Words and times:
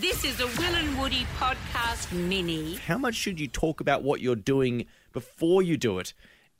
This 0.00 0.22
is 0.24 0.38
a 0.38 0.46
Will 0.46 0.74
and 0.76 0.96
Woody 0.96 1.26
podcast 1.38 2.12
mini. 2.12 2.76
How 2.76 2.98
much 2.98 3.16
should 3.16 3.40
you 3.40 3.48
talk 3.48 3.80
about 3.80 4.04
what 4.04 4.20
you're 4.20 4.36
doing 4.36 4.86
before 5.12 5.60
you 5.60 5.76
do 5.76 5.98
it 5.98 6.14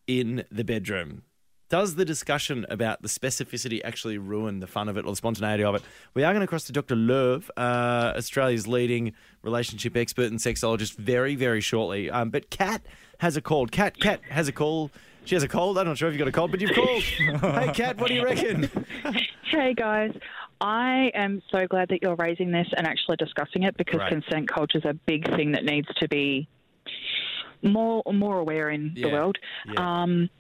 in 0.09 0.45
the 0.51 0.65
bedroom? 0.65 1.23
Does 1.69 1.95
the 1.95 2.05
discussion 2.05 2.67
about 2.69 3.03
the 3.03 3.09
specificity 3.09 3.81
actually 3.85 4.19
ruin 4.19 4.59
the 4.59 4.67
fun 4.67 4.89
of 4.89 4.97
it 4.97 5.05
or 5.05 5.13
the 5.13 5.17
spontaneity 5.17 5.63
of 5.63 5.77
it? 5.77 5.83
We 6.15 6.25
are 6.25 6.33
going 6.33 6.41
to 6.41 6.49
cross 6.49 6.65
to 6.65 6.73
Dr. 6.73 6.97
Lurve, 6.97 7.49
uh, 7.57 8.15
Australia's 8.17 8.67
leading 8.67 9.13
relationship 9.43 9.97
expert 9.97 10.33
and 10.33 10.41
sexologist, 10.41 10.97
very, 10.97 11.37
very 11.37 11.61
shortly. 11.61 12.11
Um, 12.11 12.31
but 12.31 12.51
Kat 12.51 12.83
has 13.19 13.37
a 13.37 13.41
cold. 13.41 13.71
Kat, 13.71 14.01
Kat 14.01 14.21
has 14.31 14.49
a 14.49 14.53
call. 14.53 14.91
She 15.27 15.37
has 15.37 15.45
a 15.45 15.49
cold. 15.49 15.79
I'm 15.79 15.87
not 15.87 15.97
sure 15.97 16.09
if 16.09 16.15
you've 16.15 16.19
got 16.19 16.29
a 16.29 16.33
cold, 16.33 16.51
but 16.51 16.61
you've 16.61 16.75
called. 16.75 17.03
hey, 17.03 17.71
Kat, 17.73 17.99
what 17.99 18.09
do 18.09 18.15
you 18.15 18.25
reckon? 18.25 18.69
Hey 19.51 19.73
guys, 19.75 20.13
I 20.61 21.11
am 21.15 21.43
so 21.53 21.67
glad 21.67 21.89
that 21.91 22.03
you're 22.03 22.17
raising 22.17 22.51
this 22.51 22.67
and 22.77 22.87
actually 22.87 23.17
discussing 23.17 23.63
it 23.63 23.77
because 23.77 24.01
Great. 24.01 24.11
consent 24.11 24.49
culture 24.49 24.79
is 24.79 24.85
a 24.85 24.95
big 24.95 25.27
thing 25.37 25.53
that 25.53 25.65
needs 25.65 25.89
to 26.01 26.09
be 26.09 26.49
more 27.63 28.03
more 28.13 28.39
aware 28.39 28.71
in 28.71 28.93
Yeah, 28.95 29.07
the 29.09 29.13
world. 29.13 29.37
yeah. 29.67 30.03
Um, 30.03 30.31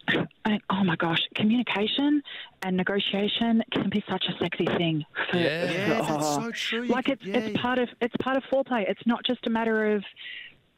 and, 0.45 0.61
oh 0.71 0.85
my 0.85 0.97
gosh, 0.97 1.21
communication 1.35 2.23
and 2.63 2.77
negotiation 2.77 3.63
can 3.73 3.89
be 3.91 4.05
such 4.09 4.25
a 4.29 4.39
sexy 4.43 4.67
thing. 4.67 5.05
For, 5.31 5.37
Yeah. 5.39 5.71
Yeah, 5.71 5.89
that's 5.89 6.07
oh. 6.11 6.41
so 6.43 6.51
true. 6.53 6.87
Like 6.87 7.09
it's 7.09 7.25
yeah. 7.25 7.39
it's 7.39 7.61
part 7.61 7.79
of 7.79 7.89
it's 8.01 8.15
part 8.21 8.37
of 8.37 8.45
foreplay. 8.45 8.89
It's 8.89 9.05
not 9.07 9.25
just 9.25 9.47
a 9.47 9.51
matter 9.51 9.95
of 9.95 10.05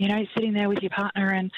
you 0.01 0.09
know 0.09 0.25
sitting 0.35 0.55
there 0.55 0.69
with 0.71 0.83
your 0.83 0.91
partner 0.91 1.29
and 1.29 1.53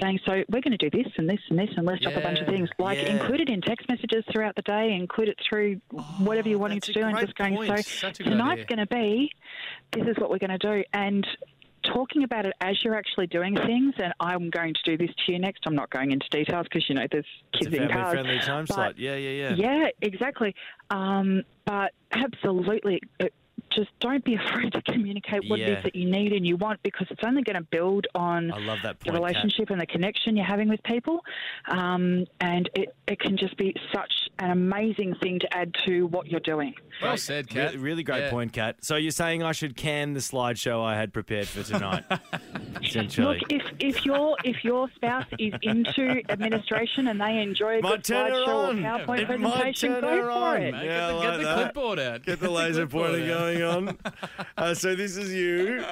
saying, 0.00 0.20
"So 0.24 0.44
we're 0.48 0.60
going 0.60 0.78
to 0.78 0.88
do 0.88 0.88
this 0.88 1.12
and 1.16 1.28
this 1.28 1.40
and 1.50 1.58
this 1.58 1.68
and 1.76 1.84
list 1.84 2.06
off 2.06 2.14
a 2.14 2.20
bunch 2.20 2.38
of 2.38 2.46
things." 2.46 2.70
Like 2.78 2.98
yeah. 2.98 3.10
include 3.10 3.40
it 3.40 3.48
in 3.48 3.60
text 3.60 3.88
messages 3.88 4.24
throughout 4.30 4.54
the 4.54 4.62
day, 4.62 4.94
include 4.94 5.30
it 5.30 5.38
through 5.48 5.80
whatever 6.18 6.48
you're 6.48 6.60
wanting 6.60 6.80
to 6.80 6.92
do, 6.92 7.02
and 7.02 7.18
just 7.18 7.34
going, 7.34 7.56
point. 7.56 7.76
"So 7.76 7.82
Such 7.82 8.20
a 8.20 8.22
good 8.22 8.30
tonight's 8.30 8.64
going 8.66 8.78
to 8.78 8.86
be 8.86 9.32
this 9.92 10.06
is 10.06 10.16
what 10.18 10.30
we're 10.30 10.38
going 10.38 10.56
to 10.56 10.58
do," 10.58 10.84
and 10.92 11.26
talking 11.82 12.22
about 12.22 12.46
it 12.46 12.54
as 12.60 12.76
you're 12.84 12.94
actually 12.94 13.26
doing 13.26 13.56
things. 13.56 13.94
And 13.98 14.12
I'm 14.20 14.48
going 14.50 14.74
to 14.74 14.80
do 14.84 14.96
this 14.96 15.14
to 15.26 15.32
you 15.32 15.40
next. 15.40 15.64
I'm 15.66 15.74
not 15.74 15.90
going 15.90 16.12
into 16.12 16.28
details 16.30 16.66
because 16.70 16.88
you 16.88 16.94
know 16.94 17.06
there's 17.10 17.26
kids 17.52 17.74
in 17.74 17.88
cars. 17.88 18.14
family-friendly 18.14 18.38
time 18.40 18.64
But- 18.68 18.74
slot. 18.74 18.98
Yeah, 18.98 19.16
yeah, 19.16 19.54
yeah. 19.54 19.54
yeah, 19.56 19.88
exactly. 20.02 20.54
Um, 20.90 21.42
but 21.64 21.94
absolutely, 22.12 23.00
it, 23.18 23.34
just 23.70 23.90
don't 24.00 24.24
be 24.24 24.34
afraid 24.46 24.72
to 24.72 24.82
communicate 24.82 25.48
what 25.48 25.60
it 25.60 25.68
Yeah. 25.68 25.78
is 25.78 25.84
that 25.84 25.94
you 25.94 26.10
need 26.10 26.32
and 26.32 26.46
you 26.46 26.56
want 26.56 26.82
because 26.82 27.06
it's 27.10 27.22
only 27.24 27.42
going 27.42 27.56
to 27.56 27.62
build 27.70 28.06
on 28.14 28.52
I 28.52 28.58
love 28.58 28.78
that 28.82 29.00
the 29.00 29.04
point. 29.06 29.14
Kat. 29.14 29.14
relationship 29.14 29.70
and 29.70 29.80
the 29.80 29.86
connection 29.86 30.36
you're 30.36 30.46
having 30.46 30.68
with 30.68 30.82
people. 30.84 31.20
Um, 31.68 32.26
and 32.40 32.68
it, 32.74 32.94
it 33.06 33.20
can 33.20 33.36
just 33.36 33.56
be 33.56 33.74
such 33.92 34.12
an 34.38 34.50
amazing 34.50 35.14
thing 35.22 35.38
to 35.40 35.56
add 35.56 35.74
to 35.86 36.06
what 36.08 36.28
you're 36.28 36.40
doing. 36.40 36.74
Well 37.02 37.16
said, 37.16 37.48
Kat. 37.48 37.72
Really, 37.72 37.76
really 37.78 38.02
great 38.02 38.20
Yeah. 38.24 38.30
point, 38.30 38.52
Kat. 38.52 38.76
So 38.84 38.96
you're 38.96 39.10
saying 39.10 39.42
I 39.42 39.52
should 39.52 39.76
can 39.76 40.14
the 40.14 40.20
slideshow 40.20 40.82
I 40.84 40.96
had 40.96 41.12
prepared 41.12 41.46
for 41.48 41.62
tonight, 41.62 42.04
essentially. 42.82 43.38
Look, 43.40 43.50
if, 43.50 43.62
if 43.78 44.04
your 44.04 44.36
if 44.44 44.64
your 44.64 44.88
spouse 44.94 45.26
is 45.38 45.52
into 45.62 46.22
administration 46.28 47.08
and 47.08 47.20
they 47.20 47.38
enjoy 47.40 47.78
a 47.78 47.82
Might 47.82 47.90
good 47.90 48.04
turn 48.04 48.30
her 48.32 48.36
slideshow 48.38 48.48
or 48.48 48.66
on. 48.68 48.78
PowerPoint 48.78 49.30
It 49.30 49.40
might 49.40 49.52
presentation, 49.52 49.90
turn 49.92 50.00
go 50.00 50.08
her 50.16 50.22
for 50.24 50.30
on. 50.30 50.62
it. 50.62 50.72
Mate, 50.72 50.84
Yeah, 50.84 50.98
get 50.98 51.06
the, 51.08 51.14
like 51.14 51.38
the 51.38 51.44
that. 51.44 51.54
clipboard 51.72 51.98
out. 51.98 52.22
Get 52.24 52.40
the 52.40 52.50
laser 52.50 52.86
pointer 52.86 53.34
out. 53.34 53.54
Going 53.58 53.88
on. 53.88 53.98
Uh, 54.56 54.74
so 54.74 54.96
this 54.96 55.16
is 55.16 55.32
you. 55.32 55.84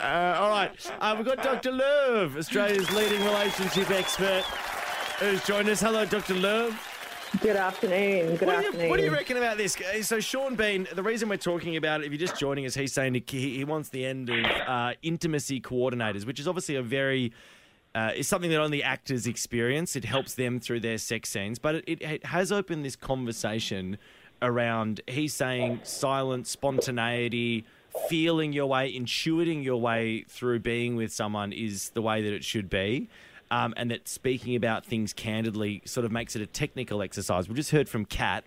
Uh, 0.00 0.36
all 0.38 0.48
right. 0.48 0.70
Uh, 0.98 1.14
we've 1.16 1.26
got 1.26 1.42
Dr. 1.42 1.72
Lurve, 1.72 2.36
Australia's 2.38 2.90
leading 2.90 3.22
relationship 3.22 3.90
expert, 3.90 4.42
who's 5.20 5.44
joined 5.44 5.68
us. 5.68 5.80
Hello, 5.82 6.06
Dr. 6.06 6.32
Lurve. 6.34 6.74
Good 7.42 7.56
afternoon. 7.56 8.36
Good 8.36 8.46
What 8.46 8.56
do, 8.56 8.62
you, 8.62 8.68
afternoon. 8.68 8.88
what 8.88 8.96
do 8.96 9.04
you 9.04 9.10
reckon 9.12 9.36
about 9.36 9.58
this? 9.58 9.76
Uh, 9.78 10.02
So 10.02 10.20
Sean 10.20 10.54
Bean, 10.54 10.86
the 10.94 11.02
reason 11.02 11.28
we're 11.28 11.36
talking 11.36 11.76
about 11.76 12.00
it, 12.00 12.06
if 12.06 12.12
you're 12.12 12.18
just 12.26 12.38
joining 12.40 12.64
us, 12.64 12.74
he's 12.74 12.94
saying 12.94 13.12
he, 13.26 13.56
he 13.56 13.64
wants 13.64 13.90
the 13.90 14.06
end 14.06 14.30
of 14.30 14.44
uh, 14.66 14.92
intimacy 15.02 15.60
coordinators, 15.60 16.24
which 16.24 16.40
is 16.40 16.48
obviously 16.48 16.76
a 16.76 16.82
very 16.82 17.30
uh, 17.94 18.10
it's 18.16 18.28
something 18.28 18.50
that 18.50 18.60
only 18.60 18.82
actors 18.82 19.26
experience. 19.26 19.94
It 19.96 20.04
helps 20.04 20.34
them 20.34 20.58
through 20.60 20.80
their 20.80 20.98
sex 20.98 21.28
scenes, 21.28 21.58
but 21.58 21.76
it, 21.76 21.84
it, 21.86 22.02
it 22.02 22.26
has 22.26 22.50
opened 22.50 22.84
this 22.84 22.96
conversation 22.96 23.98
around. 24.42 25.00
He's 25.06 25.34
saying 25.34 25.80
silence, 25.84 26.50
spontaneity, 26.50 27.64
feeling 28.08 28.52
your 28.52 28.66
way, 28.66 28.92
intuiting 28.92 29.62
your 29.64 29.80
way 29.80 30.24
through 30.28 30.60
being 30.60 30.96
with 30.96 31.12
someone 31.12 31.52
is 31.52 31.90
the 31.90 32.02
way 32.02 32.22
that 32.22 32.32
it 32.32 32.44
should 32.44 32.68
be. 32.68 33.08
Um, 33.50 33.74
and 33.76 33.90
that 33.90 34.08
speaking 34.08 34.56
about 34.56 34.84
things 34.84 35.12
candidly 35.12 35.82
sort 35.84 36.04
of 36.04 36.10
makes 36.10 36.34
it 36.34 36.42
a 36.42 36.46
technical 36.46 37.02
exercise. 37.02 37.48
We 37.48 37.54
just 37.54 37.70
heard 37.70 37.88
from 37.88 38.04
Kat, 38.04 38.44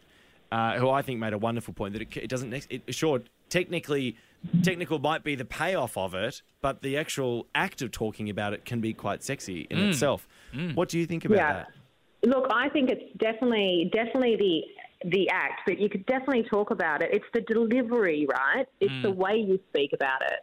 uh, 0.51 0.77
who 0.79 0.89
I 0.89 1.01
think 1.01 1.19
made 1.19 1.33
a 1.33 1.37
wonderful 1.37 1.73
point 1.73 1.93
that 1.93 2.01
it, 2.01 2.17
it 2.17 2.29
doesn't. 2.29 2.51
It, 2.69 2.93
sure, 2.93 3.21
technically, 3.49 4.17
technical 4.63 4.99
might 4.99 5.23
be 5.23 5.35
the 5.35 5.45
payoff 5.45 5.97
of 5.97 6.13
it, 6.13 6.41
but 6.61 6.81
the 6.81 6.97
actual 6.97 7.47
act 7.55 7.81
of 7.81 7.91
talking 7.91 8.29
about 8.29 8.53
it 8.53 8.65
can 8.65 8.81
be 8.81 8.93
quite 8.93 9.23
sexy 9.23 9.67
in 9.69 9.77
itself. 9.79 10.27
What 10.73 10.89
do 10.89 10.99
you 10.99 11.05
think 11.05 11.23
about 11.25 11.35
Yeah. 11.37 11.53
that? 11.53 11.71
Look, 12.23 12.47
I 12.51 12.67
think 12.69 12.89
it's 12.89 13.15
definitely 13.17 13.89
definitely 13.93 14.35
the 14.35 14.63
the 15.05 15.29
act, 15.29 15.61
but 15.65 15.79
you 15.79 15.89
could 15.89 16.05
definitely 16.05 16.45
talk 16.49 16.71
about 16.71 17.01
it. 17.01 17.09
It's 17.13 17.25
the 17.33 17.41
delivery, 17.41 18.27
right? 18.29 18.65
It's 18.79 19.03
the 19.03 19.11
way 19.11 19.35
you 19.35 19.59
speak 19.69 19.91
about 19.93 20.21
it. 20.21 20.39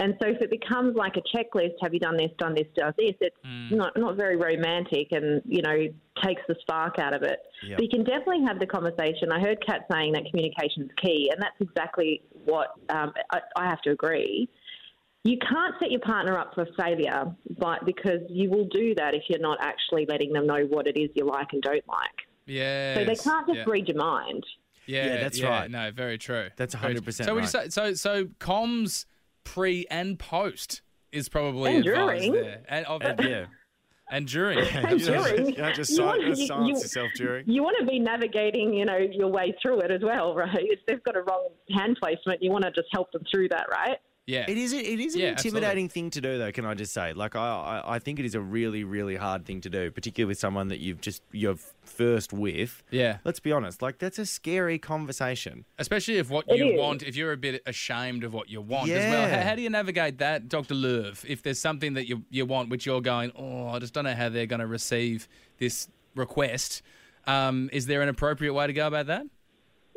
And 0.00 0.14
so 0.22 0.28
if 0.28 0.40
it 0.40 0.50
becomes 0.50 0.94
like 0.96 1.14
a 1.16 1.36
checklist, 1.36 1.72
have 1.82 1.92
you 1.92 1.98
done 1.98 2.16
this, 2.16 2.30
done 2.38 2.54
this, 2.54 2.66
done 2.76 2.92
this, 2.96 3.14
it's 3.20 3.36
not 3.44 3.96
not 3.96 4.16
very 4.16 4.36
romantic 4.36 5.08
and, 5.10 5.42
you 5.44 5.60
know, 5.60 5.88
takes 6.22 6.42
the 6.46 6.54
spark 6.60 6.98
out 7.00 7.14
of 7.14 7.22
it. 7.22 7.40
Yep. 7.66 7.78
But 7.78 7.82
you 7.82 7.90
can 7.90 8.04
definitely 8.04 8.44
have 8.46 8.60
the 8.60 8.66
conversation. 8.66 9.32
I 9.32 9.40
heard 9.40 9.58
Kat 9.66 9.86
saying 9.90 10.12
that 10.12 10.24
communication 10.30 10.84
is 10.84 10.90
key, 11.02 11.30
and 11.32 11.42
that's 11.42 11.56
exactly 11.60 12.22
what 12.44 12.68
um, 12.90 13.12
I, 13.32 13.40
I 13.56 13.66
have 13.66 13.80
to 13.82 13.90
agree. 13.90 14.48
You 15.24 15.36
can't 15.38 15.74
set 15.80 15.90
your 15.90 16.00
partner 16.00 16.38
up 16.38 16.54
for 16.54 16.66
failure, 16.78 17.34
but 17.58 17.84
because 17.84 18.20
you 18.28 18.50
will 18.50 18.68
do 18.68 18.94
that 18.94 19.14
if 19.14 19.24
you're 19.28 19.40
not 19.40 19.58
actually 19.60 20.06
letting 20.08 20.32
them 20.32 20.46
know 20.46 20.64
what 20.70 20.86
it 20.86 20.96
is 20.96 21.10
you 21.14 21.26
like 21.26 21.48
and 21.52 21.60
don't 21.60 21.86
like. 21.88 22.27
Yeah. 22.48 22.94
So 22.94 23.04
they 23.04 23.14
can't 23.14 23.46
just 23.46 23.58
yeah. 23.58 23.64
read 23.66 23.88
your 23.88 23.96
mind. 23.98 24.44
Yeah, 24.86 25.06
Yeah, 25.06 25.16
that's 25.22 25.38
yeah, 25.38 25.48
right. 25.48 25.70
No, 25.70 25.90
very 25.90 26.16
true. 26.18 26.48
That's 26.56 26.74
Very 26.74 26.94
100% 26.94 27.02
true. 27.04 27.12
So 27.12 27.34
would 27.34 27.42
you 27.44 27.48
say 27.48 27.68
so? 27.68 27.92
So 27.94 28.24
comms 28.40 29.04
pre 29.44 29.86
and 29.90 30.18
post 30.18 30.80
is 31.12 31.28
probably 31.28 31.76
And 31.76 31.86
advised 31.86 32.22
during. 32.24 32.32
there, 32.32 32.62
and, 32.68 32.86
of, 32.86 33.02
And, 33.02 33.20
yeah. 33.22 33.46
and 34.10 34.26
during. 34.26 34.58
And 34.60 34.98
during, 35.00 35.46
You 35.50 35.54
don't 35.56 35.74
just 35.74 35.90
you 35.90 35.96
si- 35.96 36.02
wanna- 36.02 36.36
silence 36.36 36.38
you- 36.38 36.56
you- 36.64 36.68
yourself 36.80 37.10
during. 37.16 37.48
You 37.48 37.62
want 37.62 37.76
to 37.80 37.86
be 37.86 37.98
navigating, 37.98 38.72
you 38.72 38.86
know, 38.86 38.96
your 38.96 39.28
way 39.28 39.54
through 39.60 39.80
it 39.80 39.90
as 39.90 40.00
well, 40.02 40.34
right? 40.42 40.48
If 40.54 40.80
they've 40.86 41.02
got 41.02 41.16
a 41.16 41.22
wrong 41.22 41.48
hand 41.70 41.98
placement, 42.00 42.42
you 42.42 42.50
want 42.50 42.64
to 42.64 42.70
just 42.70 42.88
help 42.92 43.12
them 43.12 43.22
through 43.30 43.48
that, 43.50 43.66
right? 43.70 43.98
Yeah. 44.28 44.44
It 44.46 44.58
is. 44.58 44.74
It 44.74 44.84
is 45.00 45.14
an 45.14 45.22
Yeah, 45.22 45.28
intimidating 45.30 45.88
thing 45.88 46.10
to 46.10 46.20
do, 46.20 46.36
though. 46.36 46.52
Can 46.52 46.66
I 46.66 46.74
just 46.74 46.92
say? 46.92 47.14
Like, 47.14 47.34
I, 47.34 47.82
I, 47.86 47.94
I 47.94 47.98
think 47.98 48.18
it 48.20 48.26
is 48.26 48.34
a 48.34 48.40
really, 48.42 48.84
really 48.84 49.16
hard 49.16 49.46
thing 49.46 49.62
to 49.62 49.70
do, 49.70 49.90
particularly 49.90 50.28
with 50.28 50.38
someone 50.38 50.68
that 50.68 50.80
you've 50.80 51.00
just 51.00 51.22
you're 51.32 51.56
first 51.82 52.34
with. 52.34 52.82
Yeah. 52.90 53.18
Let's 53.24 53.40
be 53.40 53.52
honest. 53.52 53.80
Like, 53.80 53.98
that's 53.98 54.18
a 54.18 54.26
scary 54.26 54.78
conversation. 54.78 55.64
Especially 55.78 56.18
if 56.18 56.28
what 56.28 56.44
It 56.46 56.58
you 56.58 56.74
is. 56.74 56.78
want, 56.78 57.02
if 57.02 57.16
you're 57.16 57.32
a 57.32 57.38
bit 57.38 57.62
ashamed 57.64 58.22
of 58.22 58.34
what 58.34 58.50
you 58.50 58.60
want 58.60 58.90
as 58.90 59.10
well. 59.10 59.30
How, 59.30 59.48
how 59.48 59.54
do 59.54 59.62
you 59.62 59.70
navigate 59.70 60.18
that, 60.18 60.46
Dr. 60.50 60.74
Lurve? 60.74 61.24
If 61.26 61.42
there's 61.42 61.58
something 61.58 61.94
that 61.94 62.06
you, 62.06 62.22
you 62.28 62.44
want, 62.44 62.68
which 62.68 62.84
you're 62.84 63.00
going, 63.00 63.32
oh, 63.34 63.68
I 63.68 63.78
just 63.78 63.94
don't 63.94 64.04
know 64.04 64.14
how 64.14 64.28
they're 64.28 64.44
going 64.44 64.60
to 64.60 64.66
receive 64.66 65.26
this 65.56 65.88
request. 66.14 66.82
Um, 67.26 67.70
is 67.72 67.86
there 67.86 68.02
an 68.02 68.10
appropriate 68.10 68.52
way 68.52 68.66
to 68.66 68.74
go 68.74 68.86
about 68.88 69.06
that? 69.06 69.24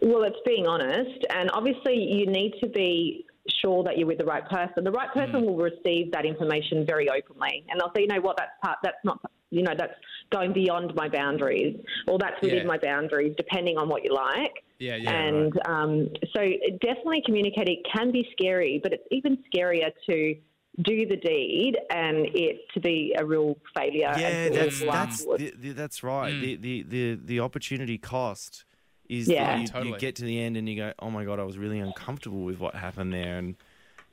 Well, 0.02 0.24
it's 0.24 0.40
being 0.46 0.68
honest, 0.68 1.26
and 1.36 1.52
obviously 1.52 1.96
you 1.96 2.26
need 2.28 2.54
to 2.62 2.68
be 2.70 3.26
sure 3.62 3.84
that 3.84 3.98
you're 3.98 4.08
with 4.08 4.18
the 4.18 4.26
right 4.26 4.48
person. 4.48 4.84
The 4.84 4.92
right 4.92 5.12
person 5.14 5.46
will 5.46 5.58
receive 5.58 6.12
that 6.12 6.26
information 6.26 6.86
very 6.86 7.10
openly, 7.10 7.64
and 7.70 7.80
they'll 7.80 7.92
say, 7.96 8.02
you 8.02 8.08
know 8.08 8.22
what, 8.22 8.38
that's 8.38 8.52
part, 8.64 8.78
that's 8.84 8.98
not, 9.04 9.20
you 9.50 9.64
know, 9.64 9.74
that's 9.78 9.94
going 10.32 10.54
beyond 10.54 10.94
my 10.96 11.10
boundaries, 11.10 11.78
or 12.08 12.18
that's 12.20 12.42
within 12.42 12.60
Yeah. 12.60 12.64
my 12.66 12.78
boundaries, 12.78 13.34
depending 13.38 13.78
on 13.78 13.90
what 13.90 14.04
you 14.04 14.14
like. 14.14 14.64
Yeah, 14.80 14.96
yeah. 14.96 15.12
and 15.12 15.54
um, 15.68 16.10
so 16.34 16.42
definitely 16.82 17.22
communicate. 17.26 17.68
It 17.68 17.86
can 17.94 18.12
be 18.12 18.28
scary, 18.32 18.80
but 18.82 18.94
it's 18.94 19.08
even 19.12 19.38
scarier 19.54 19.92
to 20.10 20.36
do 20.82 21.06
the 21.06 21.18
deed 21.18 21.78
and 21.92 22.26
it 22.34 22.62
to 22.74 22.80
be 22.80 23.14
a 23.20 23.26
real 23.26 23.58
failure. 23.76 24.14
Yeah, 24.18 24.50
that's 24.50 24.80
that's 24.80 25.26
the, 25.26 25.54
the, 25.60 25.72
that's 25.74 26.02
right. 26.02 26.34
Mm. 26.34 26.42
The, 26.42 26.56
the 26.56 26.84
the 26.84 27.20
the 27.24 27.40
opportunity 27.42 27.98
cost 27.98 28.66
is 29.12 29.28
Yeah. 29.28 29.46
that 29.56 29.62
you, 29.62 29.68
Totally. 29.68 29.92
you 29.94 29.98
get 30.00 30.16
to 30.18 30.24
the 30.24 30.40
end 30.40 30.56
and 30.58 30.68
you 30.70 30.76
go, 30.78 30.94
oh 31.00 31.10
my 31.12 31.26
god, 31.26 31.40
I 31.40 31.44
was 31.44 31.58
really 31.58 31.80
uncomfortable 31.80 32.42
with 32.44 32.60
what 32.60 32.76
happened 32.76 33.14
there, 33.14 33.38
and 33.38 33.56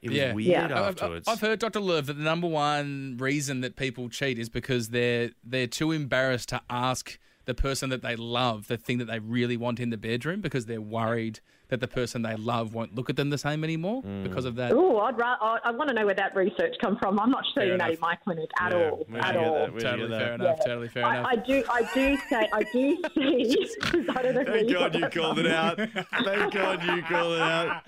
it 0.02 0.08
was 0.10 0.18
Yeah. 0.18 0.32
weird 0.32 0.48
Yeah. 0.48 0.64
I've- 0.64 0.74
I've, 0.74 0.84
afterwards. 0.88 1.28
I've 1.28 1.40
heard 1.40 1.58
Dr. 1.60 1.80
Lurve 1.80 2.06
that 2.06 2.14
the 2.14 2.22
number 2.22 2.48
one 2.48 3.16
reason 3.18 3.60
that 3.62 3.76
people 3.76 4.08
cheat 4.08 4.38
is 4.38 4.48
because 4.48 4.88
they're 4.90 5.30
they're 5.44 5.66
too 5.68 5.92
embarrassed 5.92 6.48
to 6.50 6.60
ask 6.68 7.18
the 7.48 7.54
person 7.54 7.88
that 7.88 8.02
they 8.02 8.14
love 8.14 8.68
the 8.68 8.76
thing 8.76 8.98
that 8.98 9.06
they 9.06 9.18
really 9.18 9.56
want 9.56 9.80
in 9.80 9.88
the 9.88 9.96
bedroom 9.96 10.42
because 10.42 10.66
they're 10.66 10.82
worried 10.82 11.40
that 11.68 11.80
the 11.80 11.88
person 11.88 12.20
they 12.22 12.34
love 12.36 12.72
won't 12.74 12.94
look 12.94 13.08
at 13.10 13.16
them 13.16 13.28
the 13.30 13.36
same 13.38 13.62
anymore 13.64 14.02
Mm. 14.02 14.22
because 14.22 14.44
of 14.46 14.54
that. 14.56 14.72
Oh, 14.72 14.98
I'd 15.00 15.18
ra- 15.18 15.36
I, 15.40 15.58
I 15.64 15.70
want 15.70 15.88
to 15.88 15.94
know 15.94 16.04
where 16.06 16.14
that 16.14 16.34
research 16.34 16.74
come 16.80 16.96
from. 16.98 17.18
I'm 17.20 17.30
not 17.30 17.44
seeing 17.54 17.76
that 17.78 17.90
in 17.90 18.00
my 18.00 18.16
clinic 18.16 18.48
at 18.60 18.72
Yeah, 18.72 18.90
all. 18.90 19.04
where'd 19.08 19.24
At 19.24 19.36
all. 19.36 19.54
that? 19.54 19.70
Where'd 19.72 19.82
you 19.82 19.88
Totally 19.90 20.08
fair 20.18 20.28
that? 20.38 20.40
enough. 20.44 20.58
Totally 20.64 20.88
fair 20.88 21.02
enough. 21.10 21.26
I, 21.26 21.30
I 21.30 21.36
do, 21.36 21.64
I 21.70 21.82
do 21.94 22.16
say, 22.30 22.48
I 22.52 22.62
do 22.72 22.96
see. 23.14 23.66
I 24.10 24.22
don't 24.22 24.34
know 24.34 24.44
Thank 24.44 24.70
God 24.72 24.94
you 24.94 25.08
called 25.08 25.38
it 25.38 25.46
out. 25.46 25.76
Thank 26.24 26.54
God 26.54 26.84
you 26.84 27.02
called 27.02 27.32
it 27.34 27.42
out. 27.42 27.82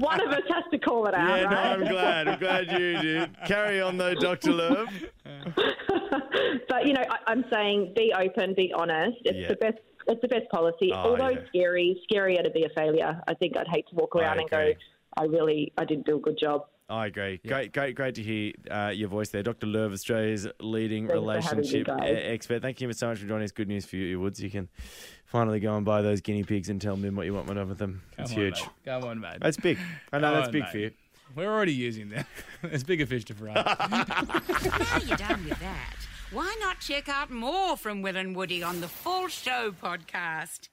One 0.00 0.20
of 0.20 0.28
us 0.32 0.42
has 0.50 0.64
to 0.72 0.78
call 0.78 1.06
it 1.06 1.14
out, 1.14 1.36
Yeah, 1.40 1.48
no. 1.48 1.56
I'm 1.56 1.84
glad. 1.84 2.28
I'm 2.28 2.38
glad 2.38 2.70
you 2.72 3.00
did. 3.00 3.36
Carry 3.46 3.80
on 3.80 3.96
though, 3.98 4.14
Dr. 4.14 4.52
Love. 4.52 4.88
but 6.68 6.86
you 6.86 6.92
know, 6.94 7.02
I, 7.08 7.30
I'm 7.30 7.44
saying 7.52 7.92
be 7.96 8.12
open, 8.18 8.54
be 8.54 8.72
honest. 8.76 9.18
It's 9.24 9.38
Yeah. 9.38 9.48
the 9.48 9.56
best. 9.56 9.78
It's 10.06 10.20
the 10.20 10.28
best 10.28 10.48
policy. 10.50 10.90
Oh, 10.92 11.10
Although 11.12 11.30
yeah. 11.30 11.46
scary, 11.48 11.98
scarier 12.12 12.42
to 12.44 12.50
be 12.50 12.64
a 12.64 12.68
failure. 12.78 13.20
I 13.26 13.32
think 13.34 13.56
I'd 13.56 13.68
hate 13.68 13.86
to 13.88 13.94
walk 13.94 14.10
I 14.14 14.18
around 14.20 14.40
and 14.40 14.50
go, 14.50 14.58
agree. 14.58 14.76
I 15.16 15.24
really, 15.24 15.72
I 15.78 15.86
didn't 15.86 16.04
do 16.04 16.16
a 16.16 16.20
good 16.20 16.36
job. 16.38 16.66
I 16.90 17.06
agree. 17.06 17.40
Great, 17.46 17.72
great, 17.72 17.94
great 17.96 18.14
to 18.16 18.22
hear 18.22 18.52
uh, 18.70 18.92
your 18.94 19.08
voice 19.08 19.30
there, 19.30 19.42
Dr. 19.42 19.66
Love, 19.66 19.94
Australia's 19.94 20.46
leading 20.60 21.08
Thanks 21.08 21.18
for 21.18 21.40
having 21.40 21.70
me, 21.70 21.82
relationship 21.84 21.88
expert. 22.30 22.60
Thank 22.60 22.82
you 22.82 22.92
so 22.92 23.08
much 23.08 23.18
for 23.20 23.26
joining 23.26 23.44
us. 23.44 23.52
Good 23.52 23.68
news 23.68 23.86
for 23.86 23.96
you, 23.96 24.20
Woods. 24.20 24.42
You 24.42 24.50
can 24.50 24.68
finally 25.24 25.60
go 25.60 25.74
and 25.74 25.86
buy 25.86 26.02
those 26.02 26.20
guinea 26.20 26.42
pigs 26.44 26.68
and 26.68 26.78
tell 26.82 26.96
Mim 26.98 27.16
what 27.16 27.24
you 27.24 27.32
want 27.32 27.46
one 27.46 27.56
of 27.56 27.78
them. 27.78 28.02
Come 28.16 28.24
it's 28.24 28.32
on, 28.32 28.38
huge. 28.38 28.60
mate. 28.60 28.68
Come 28.84 29.04
on, 29.04 29.20
mate. 29.20 29.38
That's 29.40 29.56
big. 29.56 29.78
I 30.12 30.18
know 30.18 30.26
Come 30.26 30.34
that's 30.34 30.46
on, 30.48 30.52
big 30.52 30.62
mate. 30.64 30.70
for 30.72 30.78
you. 30.78 30.90
We're 31.34 31.50
already 31.50 31.72
using 31.72 32.10
that. 32.10 32.26
There's 32.62 32.84
bigger 32.84 33.06
fish 33.06 33.24
to 33.24 33.34
fry. 33.34 33.54
Now 33.54 34.98
you're 35.06 35.16
done 35.16 35.44
with 35.48 35.58
that. 35.60 35.94
Why 36.34 36.56
not 36.58 36.80
check 36.80 37.08
out 37.08 37.30
more 37.30 37.76
from 37.76 38.02
Will 38.02 38.16
and 38.16 38.34
Woody 38.34 38.60
on 38.60 38.80
the 38.80 38.88
Full 38.88 39.28
Show 39.28 39.70
podcast? 39.70 40.68